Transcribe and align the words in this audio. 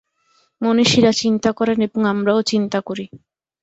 মনীষীরা 0.61 1.11
চিন্তা 1.13 1.49
করেন 1.51 1.77
এবং 1.81 2.01
আমরাও 2.05 2.39
চিন্তা 2.43 2.79
করি। 2.81 3.05